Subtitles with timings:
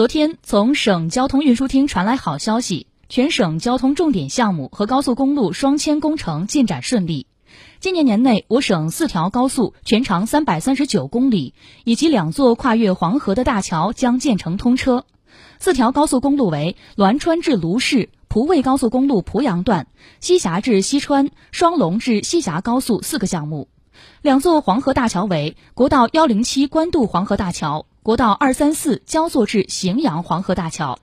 [0.00, 7.26] 昨天，从省交通运输厅传来好消息，全省交通重点项目和高速公路双千工程进展顺利。
[7.80, 11.52] 今年年内，我省四条高速全长三百三十九公里，
[11.84, 15.04] 以及两座跨越黄河的大桥将建成通车。
[15.58, 19.86] 四条高速公路为栾川至卢市、蒲渭高速公路蒲阳段、
[20.18, 23.68] 西峡至西川、双龙至西峡高速四个项目。
[24.22, 27.84] 两座黄河大桥为国道幺零七官渡黄河大桥。
[28.02, 30.98] 国道二三四焦作至荥阳黄河大桥。